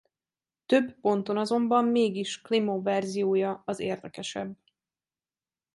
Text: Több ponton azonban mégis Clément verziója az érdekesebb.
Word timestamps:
Több 0.65 0.99
ponton 0.99 1.37
azonban 1.37 1.85
mégis 1.85 2.41
Clément 2.41 2.81
verziója 2.83 3.61
az 3.65 3.79
érdekesebb. 3.79 4.57